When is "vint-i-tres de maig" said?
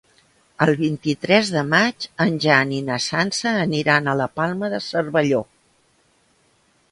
0.77-2.07